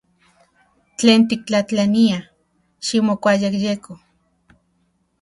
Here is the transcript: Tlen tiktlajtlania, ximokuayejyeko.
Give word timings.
Tlen 0.97 1.21
tiktlajtlania, 1.29 2.19
ximokuayejyeko. 2.85 3.93